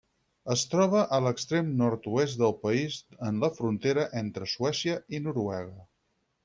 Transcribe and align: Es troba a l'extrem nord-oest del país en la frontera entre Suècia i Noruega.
Es 0.53 0.61
troba 0.69 1.03
a 1.17 1.19
l'extrem 1.25 1.69
nord-oest 1.83 2.39
del 2.45 2.57
país 2.65 2.99
en 3.29 3.39
la 3.45 3.53
frontera 3.61 4.09
entre 4.25 4.53
Suècia 4.57 5.01
i 5.19 5.23
Noruega. 5.29 5.89